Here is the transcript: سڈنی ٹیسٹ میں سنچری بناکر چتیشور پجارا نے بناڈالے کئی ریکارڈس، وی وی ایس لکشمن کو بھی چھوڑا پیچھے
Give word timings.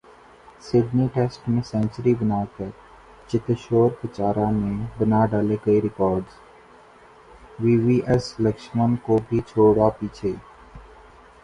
سڈنی 0.61 1.05
ٹیسٹ 1.13 1.41
میں 1.49 1.61
سنچری 1.63 2.13
بناکر 2.19 2.69
چتیشور 3.29 3.89
پجارا 3.99 4.49
نے 4.51 4.73
بناڈالے 4.97 5.57
کئی 5.63 5.79
ریکارڈس، 5.81 6.33
وی 7.61 7.73
وی 7.83 7.97
ایس 8.09 8.25
لکشمن 8.43 8.91
کو 9.05 9.17
بھی 9.29 9.39
چھوڑا 9.49 9.87
پیچھے 9.99 10.31